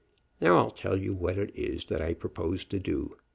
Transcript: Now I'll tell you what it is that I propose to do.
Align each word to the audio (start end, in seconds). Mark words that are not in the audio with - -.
Now 0.41 0.55
I'll 0.57 0.71
tell 0.71 0.97
you 0.97 1.13
what 1.13 1.37
it 1.37 1.55
is 1.55 1.85
that 1.85 2.01
I 2.01 2.15
propose 2.15 2.65
to 2.65 2.79
do. 2.79 3.15